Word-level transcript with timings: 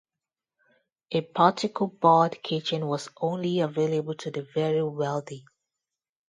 A 1.11 1.21
particle 1.21 1.85
board 1.85 2.41
kitchen 2.41 2.87
was 2.87 3.09
only 3.17 3.59
available 3.59 4.15
to 4.15 4.31
the 4.31 4.41
very 4.41 4.81
wealthy. 4.81 5.45